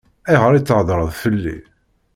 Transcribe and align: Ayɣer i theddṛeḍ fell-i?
Ayɣer 0.29 0.53
i 0.53 0.61
theddṛeḍ 0.61 1.09
fell-i? 1.21 1.57